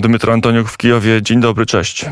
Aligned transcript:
Dmytro 0.00 0.32
Antoniuk 0.32 0.68
w 0.68 0.76
Kijowie. 0.76 1.22
Dzień 1.22 1.40
dobry, 1.40 1.66
cześć. 1.66 2.06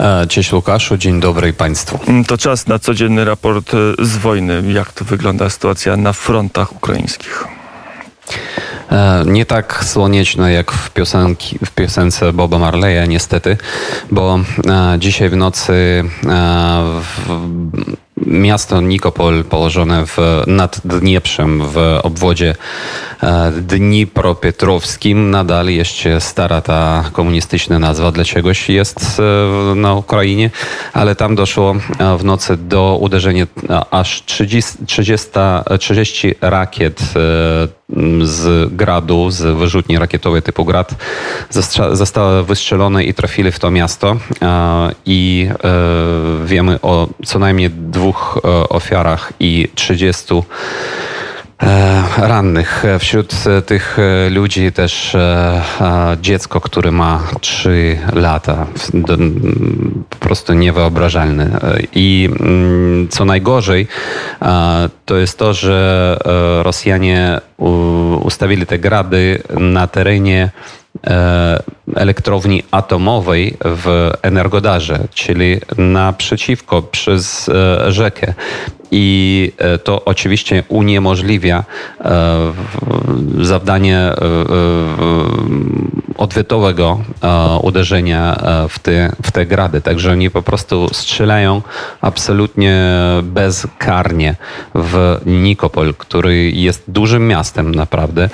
E, 0.00 0.26
cześć 0.26 0.52
Łukaszu, 0.52 0.96
dzień 0.96 1.20
dobry 1.20 1.52
Państwu. 1.52 1.98
Mm, 2.06 2.24
to 2.24 2.38
czas 2.38 2.66
na 2.66 2.78
codzienny 2.78 3.24
raport 3.24 3.74
e, 3.74 4.04
z 4.04 4.16
wojny. 4.16 4.62
Jak 4.72 4.92
to 4.92 5.04
wygląda 5.04 5.50
sytuacja 5.50 5.96
na 5.96 6.12
frontach 6.12 6.72
ukraińskich? 6.72 7.44
E, 8.92 9.24
nie 9.26 9.46
tak 9.46 9.84
słoneczno 9.84 10.48
jak 10.48 10.72
w, 10.72 10.90
piosenki, 10.90 11.58
w 11.64 11.70
piosence 11.70 12.32
Boba 12.32 12.58
Marleya 12.58 13.08
niestety, 13.08 13.56
bo 14.10 14.40
dzisiaj 14.98 15.28
w 15.28 15.36
nocy 15.36 16.04
w, 17.00 17.40
miasto 18.26 18.80
Nikopol 18.80 19.44
położone 19.44 20.06
w, 20.06 20.18
nad 20.46 20.80
Dnieprzem 20.84 21.62
w 21.68 21.78
obwodzie 22.02 22.54
Dnipropietrowskim. 23.60 25.30
Nadal 25.30 25.68
jeszcze 25.68 26.20
stara 26.20 26.60
ta 26.60 27.04
komunistyczna 27.12 27.78
nazwa 27.78 28.12
dla 28.12 28.24
czegoś 28.24 28.68
jest 28.68 29.20
e, 29.20 29.74
na 29.74 29.94
Ukrainie, 29.94 30.50
ale 30.92 31.16
tam 31.16 31.34
doszło 31.34 31.76
e, 31.98 32.18
w 32.18 32.24
nocy 32.24 32.56
do 32.56 32.98
uderzenia 33.00 33.46
aż 33.90 34.22
30, 34.24 34.72
30, 34.86 35.28
30 35.78 36.34
rakiet 36.40 37.00
z 38.22 38.72
gradu, 38.74 39.30
z 39.30 39.58
wyrzutni 39.58 39.98
rakietowej 39.98 40.42
typu 40.42 40.64
grad 40.64 40.94
zostały 41.92 42.44
wystrzelone 42.44 43.04
i 43.04 43.14
trafili 43.14 43.52
w 43.52 43.58
to 43.58 43.70
miasto 43.70 44.16
i 45.06 45.48
wiemy 46.44 46.80
o 46.82 47.08
co 47.26 47.38
najmniej 47.38 47.70
dwóch 47.70 48.40
e, 48.44 48.68
ofiarach 48.68 49.32
i 49.40 49.68
30 49.74 50.34
e, 50.34 50.42
rannych. 52.18 52.84
Wśród 52.98 53.34
tych 53.66 53.98
e, 53.98 54.30
ludzi 54.30 54.72
też 54.72 55.16
dziecko, 56.20 56.60
które 56.60 56.90
ma 56.90 57.22
3 57.40 57.98
lata. 58.12 58.66
Po 60.10 60.16
prostu 60.16 60.54
niewyobrażalne. 60.54 61.60
I 61.94 62.28
mm, 62.40 63.08
co 63.08 63.24
najgorzej, 63.24 63.86
to 65.04 65.16
jest 65.16 65.38
to, 65.38 65.54
że 65.54 66.18
Rosjanie 66.62 67.40
ustawili 68.22 68.66
te 68.66 68.78
grady 68.78 69.42
na 69.58 69.86
terenie 69.86 70.50
elektrowni 71.94 72.62
atomowej 72.70 73.56
w 73.60 74.10
Energodarze, 74.22 74.98
czyli 75.14 75.60
naprzeciwko 75.78 76.82
przez 76.82 77.48
e, 77.48 77.92
rzekę. 77.92 78.34
I 78.90 79.52
e, 79.58 79.78
to 79.78 80.04
oczywiście 80.04 80.64
uniemożliwia 80.68 81.64
e, 82.00 82.52
zadanie 83.40 84.12
odwietowego 86.16 87.00
uderzenia 87.62 88.42
w 88.68 88.78
te, 88.78 89.12
w 89.22 89.32
te 89.32 89.46
grady. 89.46 89.80
Także 89.80 90.12
oni 90.12 90.30
po 90.30 90.42
prostu 90.42 90.88
strzelają 90.92 91.62
absolutnie 92.00 92.84
bezkarnie 93.22 94.36
w 94.74 95.20
Nikopol, 95.26 95.94
który 95.94 96.50
jest 96.50 96.84
dużym 96.88 97.28
miastem 97.28 97.74
naprawdę 97.74 98.28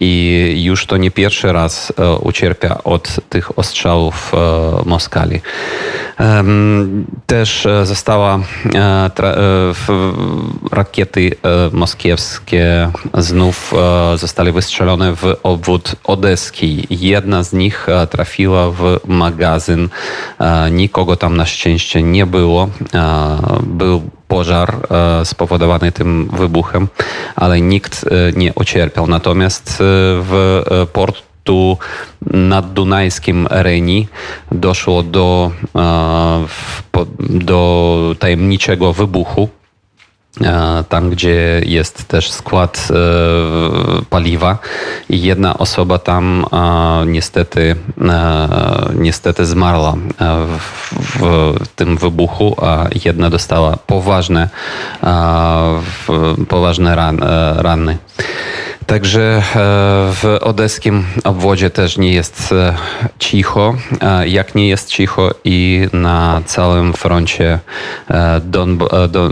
i 0.00 0.62
już 0.64 0.86
to 0.86 0.96
nie 0.96 1.10
pierwszy 1.10 1.52
raz 1.52 1.92
ucierpia 2.20 2.84
od 2.84 3.03
tych 3.28 3.58
ostrzałów 3.58 4.32
Moskali. 4.84 5.40
Też 7.26 7.68
została 7.84 8.38
rakiety 10.72 11.30
moskiewskie 11.72 12.90
znów 13.18 13.74
zostały 14.14 14.52
wystrzelone 14.52 15.14
w 15.16 15.36
obwód 15.42 15.96
odeski. 16.04 16.86
Jedna 16.90 17.42
z 17.42 17.52
nich 17.52 17.86
trafiła 18.10 18.70
w 18.70 18.98
magazyn. 19.06 19.88
Nikogo 20.70 21.16
tam 21.16 21.36
na 21.36 21.46
szczęście 21.46 22.02
nie 22.02 22.26
było. 22.26 22.68
Był 23.62 24.02
pożar 24.28 24.76
spowodowany 25.24 25.92
tym 25.92 26.28
wybuchem, 26.32 26.88
ale 27.36 27.60
nikt 27.60 28.04
nie 28.36 28.52
ucierpiał. 28.54 29.06
Natomiast 29.06 29.76
w 29.78 30.62
port 30.92 31.22
tu 31.44 31.78
nad 32.30 32.72
Dunajskim 32.72 33.46
Reni 33.50 34.08
doszło 34.52 35.02
do, 35.02 35.50
do 37.30 38.14
tajemniczego 38.18 38.92
wybuchu 38.92 39.48
tam, 40.88 41.10
gdzie 41.10 41.60
jest 41.66 42.08
też 42.08 42.30
skład 42.32 42.88
e, 42.90 42.94
paliwa 44.10 44.58
i 45.10 45.22
jedna 45.22 45.58
osoba 45.58 45.98
tam 45.98 46.46
niestety, 47.06 47.76
e, 48.00 48.48
niestety 48.94 49.46
zmarła 49.46 49.92
e, 49.92 50.46
w, 51.00 51.68
tym 51.76 51.96
wybuchu, 51.96 52.56
a 52.62 52.86
jedna 53.04 53.30
dostała 53.30 53.76
poważne, 53.86 54.48
poważne 56.48 56.96
ran, 56.96 57.20
rany. 57.56 57.98
Także 58.86 59.20
e, 59.20 59.42
w 60.12 60.38
odeskim 60.40 61.04
obwodzie 61.24 61.70
też 61.70 61.98
nie 61.98 62.12
jest 62.12 62.52
e, 62.52 62.76
cicho, 63.18 63.74
jak 64.26 64.54
nie 64.54 64.68
jest 64.68 64.88
cicho 64.88 65.30
i 65.44 65.88
na 65.92 66.42
całym 66.46 66.92
froncie 66.92 67.58
e, 68.10 68.40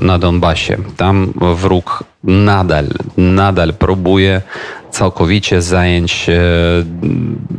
na 0.00 0.18
Donbasie. 0.18 0.76
Tam 0.96 1.32
wróg 1.54 2.04
nadal, 2.24 2.88
nadal 3.16 3.74
próbuje 3.74 4.42
całkowicie 4.90 5.62
zająć 5.62 6.26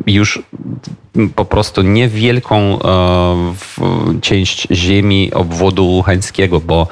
już 0.08 0.42
po 1.36 1.46
prostu 1.46 1.82
niewielką 1.82 2.80
e, 2.80 2.80
część 4.22 4.68
ziemi 4.72 5.34
obwodu 5.34 5.86
Łuchańskiego, 5.86 6.60
bo 6.60 6.88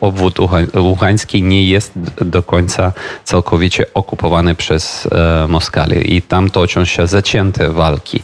obwód 0.00 0.38
Łuchański 0.76 1.42
nie 1.42 1.64
jest 1.64 1.92
do 2.20 2.42
końca 2.42 2.92
całkowicie 3.24 3.86
okupowany 3.94 4.54
przez 4.54 5.08
e, 5.12 5.48
Moskalię 5.48 6.00
i 6.00 6.22
tam 6.22 6.50
toczą 6.50 6.84
się 6.84 7.06
zacięte 7.06 7.70
walki. 7.70 8.22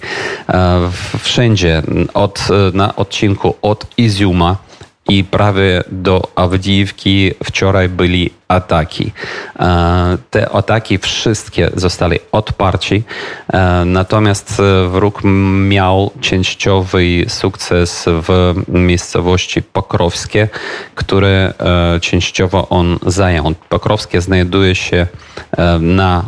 E, 0.48 0.80
wszędzie 1.18 1.82
od, 2.14 2.48
na 2.74 2.96
odcinku 2.96 3.54
od 3.62 3.86
Iziuma 3.96 4.69
i 5.10 5.24
prawie 5.24 5.82
do 5.90 6.22
Awdijiwki 6.34 7.32
wczoraj 7.44 7.88
byli 7.88 8.30
ataki. 8.48 9.12
E, 9.58 10.18
te 10.30 10.50
ataki 10.50 10.98
wszystkie 10.98 11.70
zostały 11.74 12.18
odparci, 12.32 13.02
e, 13.52 13.84
natomiast 13.84 14.62
wróg 14.88 15.20
miał 15.68 16.10
częściowy 16.20 17.24
sukces 17.28 18.04
w 18.06 18.54
miejscowości 18.68 19.62
Pokrowskie, 19.62 20.48
które 20.94 21.54
e, 21.58 22.00
częściowo 22.00 22.68
on 22.68 22.98
zajął. 23.06 23.54
Pokrowskie 23.68 24.20
znajduje 24.20 24.74
się 24.74 25.06
na 25.80 26.24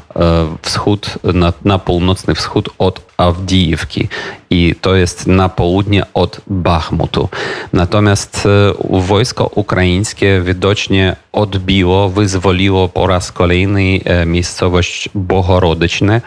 wschód, 0.62 1.18
na, 1.34 1.52
na 1.64 1.78
północny 1.78 2.34
wschód 2.34 2.68
od 2.78 3.00
Awdijewki 3.16 4.08
i 4.52 4.74
to 4.80 4.94
jest 4.94 5.26
na 5.26 5.48
południe 5.48 6.02
od 6.14 6.40
Bachmutu. 6.46 7.28
Natomiast 7.72 8.48
wojsko 8.90 9.50
ukraińskie 9.54 10.42
widocznie 10.44 11.16
odbiło, 11.32 12.08
wyzwoliło 12.08 12.88
po 12.88 13.06
raz 13.06 13.32
kolejny 13.32 14.00
e, 14.04 14.26
miejscowość 14.26 15.08
Bohorodyczne, 15.14 16.20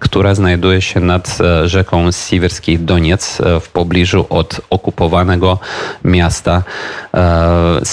która 0.00 0.34
znajduje 0.34 0.82
się 0.82 1.00
nad 1.00 1.38
e, 1.40 1.68
rzeką 1.68 2.12
Siwerski 2.12 2.78
Doniec 2.78 3.40
e, 3.40 3.60
w 3.60 3.68
pobliżu 3.68 4.26
od 4.30 4.60
okupowanego 4.70 5.58
miasta 6.04 6.62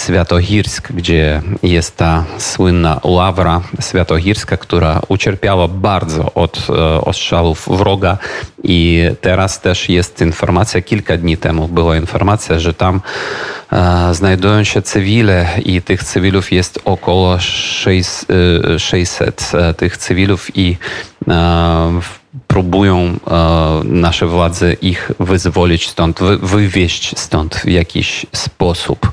Świętochirsk, 0.05 0.91
gdzie 0.91 1.41
jest 1.63 1.97
ta 1.97 2.23
słynna 2.38 2.99
ławra 3.03 3.61
świętochirska, 3.89 4.57
która 4.57 4.99
ucierpiała 5.07 5.67
bardzo 5.67 6.33
od 6.33 6.67
ostrzałów 7.01 7.69
wroga. 7.72 8.17
I 8.63 9.03
teraz 9.22 9.61
też 9.61 9.90
jest 9.90 10.22
informacja, 10.22 10.81
kilka 10.81 11.17
dni 11.17 11.37
temu 11.37 11.67
była 11.67 11.97
informacja, 11.97 12.59
że 12.59 12.73
tam 12.73 13.02
znajdują 14.11 14.63
się 14.63 14.81
cywile 14.81 15.49
i 15.66 15.81
tych 15.81 16.03
cywilów 16.03 16.52
jest 16.52 16.79
około 16.85 17.40
600 17.40 19.52
e, 19.53 19.73
tych 19.73 19.97
cywilów 19.97 20.58
i 20.58 20.72
e, 20.72 20.75
próbują 22.47 22.99
e, 22.99 23.14
nasze 23.84 24.28
władze 24.28 24.73
ich 24.73 25.11
wyzwolić 25.20 25.90
stąd, 25.90 26.20
wywieźć 26.41 27.20
stąd 27.20 27.55
w 27.55 27.67
jakiś 27.67 28.25
sposób. 28.31 29.11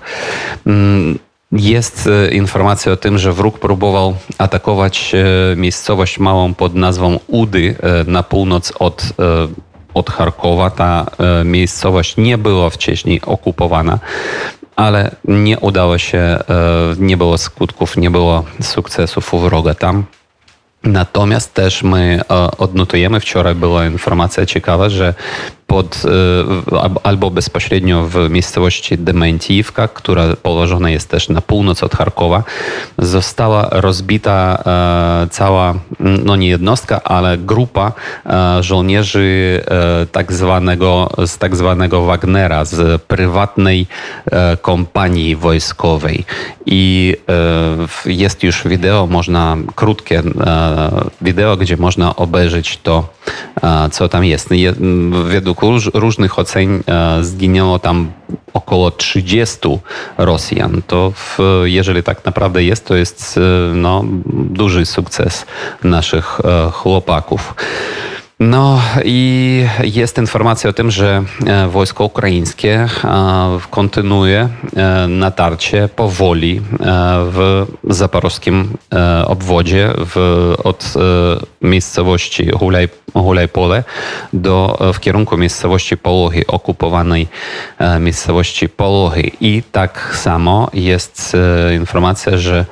Mm, 0.67 1.19
jest 1.53 2.09
informacja 2.33 2.93
o 2.93 2.97
tym, 2.97 3.19
że 3.19 3.33
wróg 3.33 3.59
próbował 3.59 4.17
atakować 4.39 5.12
miejscowość 5.57 6.19
małą 6.19 6.55
pod 6.55 6.75
nazwą 6.75 7.19
Udy 7.27 7.77
na 8.07 8.23
północ 8.23 8.73
od 8.79 9.12
od 9.95 10.11
Charkowa. 10.11 10.71
Ta 10.71 11.07
miejscowość 11.45 12.17
nie 12.17 12.39
była 12.39 12.71
wcześniej 12.71 13.21
okupowana 13.23 13.99
ale 14.81 15.11
nie 15.25 15.59
udało 15.59 15.99
się, 15.99 16.19
e, 16.19 16.45
nie 16.99 17.17
było 17.17 17.39
skutków, 17.39 17.97
nie 17.97 18.11
było 18.11 18.45
sukcesów 18.62 19.35
u 19.35 19.39
wroga 19.39 19.75
tam. 19.75 20.05
Natomiast 20.82 21.55
też 21.55 21.82
my 21.82 22.21
odnotujemy, 22.59 23.21
wczoraj 23.21 23.55
była 23.55 23.87
informacja 23.87 24.47
ciekawa, 24.47 24.88
że 24.88 25.15
pod, 25.71 26.03
albo 27.03 27.31
bezpośrednio 27.31 28.03
w 28.09 28.31
miejscowości 28.31 28.99
Dementiivka, 28.99 29.89
która 29.89 30.25
położona 30.43 30.91
jest 30.91 31.09
też 31.09 31.29
na 31.29 31.41
północ 31.41 31.83
od 31.83 31.95
Charkowa, 31.95 32.43
została 32.99 33.69
rozbita 33.71 34.65
cała, 35.31 35.75
no 36.01 36.37
nie 36.37 36.49
jednostka, 36.49 37.01
ale 37.05 37.39
grupa 37.39 37.93
żołnierzy 38.61 39.61
tak 40.13 40.33
zwanego, 40.33 41.11
z 41.27 41.39
tak 41.39 41.57
zwanego 41.57 42.03
Wagnera, 42.03 42.65
z 42.65 43.03
prywatnej 43.03 43.87
kompanii 44.63 45.37
wojskowej. 45.37 46.25
I 46.67 47.17
jest 48.07 48.43
już 48.43 48.69
wideo, 48.69 49.07
można 49.07 49.57
krótkie 49.75 50.23
wideo, 51.21 51.57
gdzie 51.57 51.77
można 51.77 52.17
obejrzeć 52.17 52.79
to, 52.83 53.09
co 53.93 54.09
tam 54.09 54.25
jest. 54.25 54.49
Według 55.25 55.60
różnych 55.95 56.39
ocen 56.39 56.83
zginęło 57.21 57.79
tam 57.79 58.12
około 58.53 58.91
30 58.91 59.59
Rosjan. 60.19 60.83
To 60.87 61.12
w, 61.15 61.39
jeżeli 61.65 62.03
tak 62.03 62.25
naprawdę 62.25 62.65
jest, 62.65 62.87
to 62.87 62.95
jest 62.95 63.41
no, 63.75 64.05
duży 64.33 64.87
sukces 64.87 65.47
naszych 65.85 66.41
chłopaków. 66.73 67.55
No 68.41 68.81
i 69.05 69.67
jest 69.83 70.19
informacja 70.19 70.71
o 70.71 70.73
tym, 70.73 70.91
że 70.91 71.23
wojsko 71.69 72.05
ukraińskie 72.05 72.89
kontynuuje 73.71 74.49
natarcie 75.09 75.89
powoli 75.97 76.61
w 77.33 77.67
zaporowskim 77.85 78.77
obwodzie 79.27 79.91
w, 79.97 80.55
od 80.65 80.95
miejscowości 81.63 82.51
Hulaj, 82.51 82.89
Hulajpole 83.15 83.85
do, 84.33 84.79
w 84.95 85.01
kierunku 85.01 85.37
miejscowości 85.37 85.97
Polochy, 85.97 86.47
okupowanej 86.47 87.29
miejscowości 88.01 88.69
Polochy. 88.69 89.31
I 89.41 89.63
tak 89.73 90.17
samo 90.17 90.71
jest 90.73 91.37
informacja, 91.79 92.39
że 92.39 92.65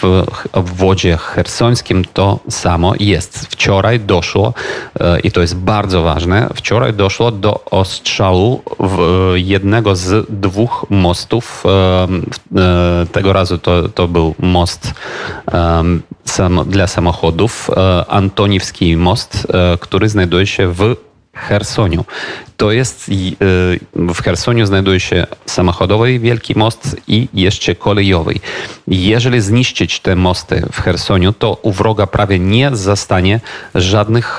w 0.00 0.24
obwodzie 0.52 1.16
chersońskim 1.16 2.04
to 2.04 2.38
samo 2.48 2.92
jest. 3.00 3.38
Wczoraj 3.38 4.00
doszło, 4.00 4.54
i 5.24 5.30
to 5.30 5.40
jest 5.40 5.56
bardzo 5.56 6.02
ważne, 6.02 6.48
wczoraj 6.54 6.94
doszło 6.94 7.30
do 7.30 7.64
ostrzału 7.64 8.62
jednego 9.34 9.96
z 9.96 10.26
dwóch 10.28 10.86
mostów. 10.90 11.64
Tego 13.12 13.32
razu 13.32 13.58
to, 13.58 13.88
to 13.88 14.08
był 14.08 14.34
most 14.38 14.94
dla 16.66 16.86
samochodów, 16.86 17.70
Antoniwski 18.08 18.96
most, 18.96 19.46
który 19.80 20.08
znajduje 20.08 20.46
się 20.46 20.72
w 20.72 20.96
Chersoniu. 21.36 22.04
To 22.56 22.72
jest 22.72 23.10
w 23.94 24.22
Chersoniu 24.22 24.66
znajduje 24.66 25.00
się 25.00 25.26
samochodowy 25.46 26.18
wielki 26.18 26.58
most 26.58 26.96
i 27.08 27.28
jeszcze 27.34 27.74
kolejowy. 27.74 28.34
Jeżeli 28.88 29.40
zniszczyć 29.40 30.00
te 30.00 30.16
mosty 30.16 30.62
w 30.72 30.80
Chersoniu, 30.80 31.32
to 31.32 31.58
u 31.62 31.72
wroga 31.72 32.06
prawie 32.06 32.38
nie 32.38 32.76
zostanie 32.76 33.40
żadnych 33.74 34.38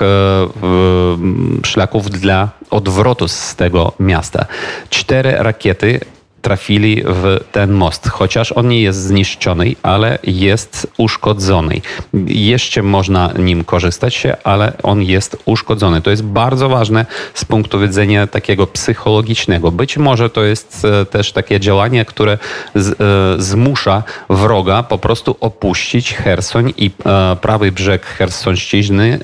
szlaków 1.65 2.09
dla 2.09 2.49
odwrotu 2.69 3.27
z 3.27 3.55
tego 3.55 3.91
miasta. 3.99 4.45
Cztery 4.89 5.35
rakiety 5.37 5.99
trafili 6.47 7.03
w 7.05 7.39
ten 7.51 7.71
most. 7.71 8.07
Chociaż 8.09 8.51
on 8.51 8.67
nie 8.67 8.81
jest 8.81 8.99
zniszczony, 8.99 9.75
ale 9.83 10.19
jest 10.23 10.87
uszkodzony. 10.97 11.81
Jeszcze 12.27 12.83
można 12.83 13.33
nim 13.39 13.63
korzystać, 13.63 14.27
ale 14.43 14.73
on 14.83 15.03
jest 15.03 15.37
uszkodzony. 15.45 16.01
To 16.01 16.09
jest 16.09 16.23
bardzo 16.23 16.69
ważne 16.69 17.05
z 17.33 17.45
punktu 17.45 17.79
widzenia 17.79 18.27
takiego 18.27 18.67
psychologicznego. 18.67 19.71
Być 19.71 19.97
może 19.97 20.29
to 20.29 20.43
jest 20.43 20.85
e, 20.85 21.05
też 21.05 21.31
takie 21.31 21.59
działanie, 21.59 22.05
które 22.05 22.37
z, 22.75 23.01
e, 23.01 23.41
zmusza 23.41 24.03
wroga 24.29 24.83
po 24.83 24.97
prostu 24.97 25.35
opuścić 25.39 26.13
Hersoń 26.13 26.73
i 26.77 26.91
e, 27.05 27.37
prawy 27.41 27.71
brzeg 27.71 28.05
Hersońszczyzny, 28.05 29.19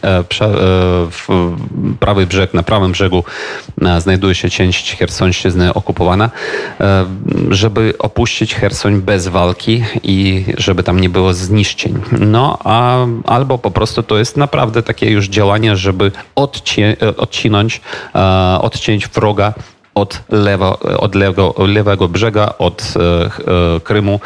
prawy 1.99 2.27
brzeg, 2.27 2.53
na 2.53 2.63
prawym 2.63 2.91
brzegu 2.91 3.23
znajduje 3.99 4.35
się 4.35 4.49
część 4.49 4.97
Hersońszczyzny 4.97 5.73
okupowana 5.73 6.29
żeby 7.49 7.93
opuścić 7.99 8.55
Hersoń 8.55 9.01
bez 9.01 9.27
walki 9.27 9.83
i 10.03 10.45
żeby 10.57 10.83
tam 10.83 10.99
nie 10.99 11.09
było 11.09 11.33
zniszczeń. 11.33 12.01
No, 12.19 12.57
a 12.63 13.05
albo 13.25 13.57
po 13.57 13.71
prostu 13.71 14.03
to 14.03 14.17
jest 14.17 14.37
naprawdę 14.37 14.83
takie 14.83 15.11
już 15.11 15.27
działanie, 15.27 15.75
żeby 15.75 16.11
odci 16.35 16.81
odcinąć, 17.17 17.81
e, 18.15 18.59
odciąć 18.61 19.07
wroga 19.07 19.53
od, 19.95 20.21
lewo, 20.29 20.79
od 20.79 21.15
lewo, 21.15 21.55
lewego 21.57 22.07
brzega, 22.07 22.53
od 22.57 22.93
e, 22.95 23.79
Krymu, 23.79 24.19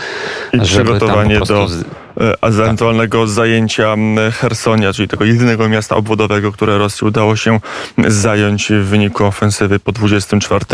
I 0.54 0.66
żeby 0.66 1.00
tam 1.00 1.30
po 1.40 1.46
prostu... 1.46 1.54
do. 1.54 2.07
Ewentualnego 2.42 3.22
tak. 3.22 3.30
zajęcia 3.30 3.96
Hersonia, 4.32 4.94
czyli 4.94 5.08
tego 5.08 5.26
jedynego 5.26 5.70
miasta 5.70 5.96
obwodowego, 5.96 6.52
które 6.52 6.78
Rosji 6.78 7.08
udało 7.08 7.36
się 7.36 7.60
zająć 8.08 8.70
w 8.70 8.86
wyniku 8.86 9.26
ofensywy 9.26 9.80
po 9.80 9.92
24 9.92 10.66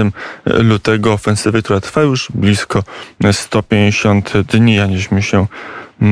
lutego. 0.46 1.14
Ofensywy, 1.14 1.62
która 1.64 1.82
trwa 1.82 2.02
już 2.02 2.28
blisko 2.34 2.84
150 3.32 4.34
dni, 4.38 4.80
aniśmy 4.80 5.22
się 5.22 5.48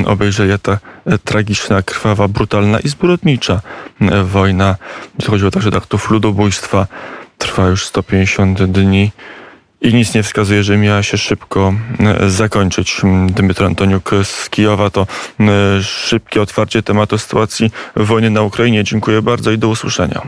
obejrzeli 0.06 0.60
ta 0.60 0.78
tragiczna, 1.24 1.81
krwawa, 1.81 2.27
brutalna 2.27 2.80
i 2.80 2.89
zbrodnicza 2.89 3.62
wojna. 4.24 4.75
Chodziło 5.30 5.51
także 5.51 5.72
do 5.72 5.77
aktów 5.77 6.10
ludobójstwa. 6.10 6.88
Trwa 7.38 7.68
już 7.68 7.86
150 7.86 8.63
dni 8.63 9.12
i 9.81 9.94
nic 9.94 10.13
nie 10.13 10.24
wskazuje, 10.24 10.63
że 10.63 10.78
miała 10.78 11.04
się 11.04 11.18
szybko 11.18 11.74
e, 12.00 12.30
zakończyć. 12.30 13.01
Dmytro 13.28 13.66
Antoniuk 13.66 14.12
z 14.24 14.50
Kijowa 14.50 14.89
to 14.89 15.07
e, 15.39 15.83
szybkie 15.83 16.42
otwarcie 16.42 16.83
tematu 16.83 17.18
sytuacji 17.18 17.72
wojny 17.95 18.30
na 18.30 18.42
Ukrainie. 18.42 18.83
Dziękuję 18.83 19.22
bardzo 19.22 19.51
i 19.51 19.57
do 19.57 19.69
usłyszenia. 19.69 20.22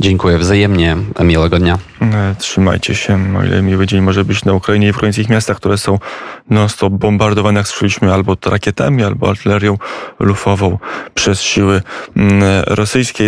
Dziękuję 0.00 0.38
wzajemnie. 0.38 0.96
Miłego 1.24 1.58
dnia. 1.58 1.78
E, 2.02 2.34
trzymajcie 2.38 2.94
się. 2.94 3.36
O 3.38 3.44
ile 3.44 3.62
miły 3.62 3.86
dzień 3.86 4.00
może 4.00 4.24
być 4.24 4.44
na 4.44 4.52
Ukrainie 4.52 4.88
i 4.88 4.92
w 4.92 4.96
ukraińskich 4.96 5.28
miastach, 5.28 5.56
które 5.56 5.78
są 5.78 5.98
non-stop 6.50 6.92
bombardowane, 6.92 7.60
jak 7.60 7.68
słyszeliśmy, 7.68 8.14
albo 8.14 8.36
rakietami, 8.46 9.04
albo 9.04 9.30
artylerią 9.30 9.78
lufową 10.20 10.78
przez 11.14 11.42
siły 11.42 11.82
rosyjskie. 12.66 13.18